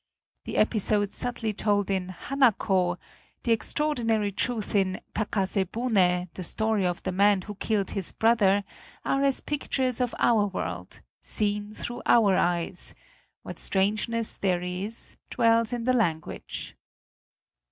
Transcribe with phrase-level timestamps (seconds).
[0.45, 2.97] The episode subtly told in "Hanako,"
[3.43, 8.63] the extraordinary truth in "Takase Bune," the story of the man who killed his brother,
[9.05, 12.95] are as pictures of our world, seen through our eyes;
[13.43, 16.75] what strangeness there is, dwells in the language.